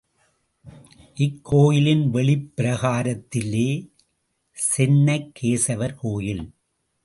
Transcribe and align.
இக்கோயிலின் 1.15 2.09
வெளிப் 2.09 2.51
பிரகாரத்திலே, 2.57 3.91
சென்னக்கேசவர் 4.77 5.95
கோயில். 5.95 6.53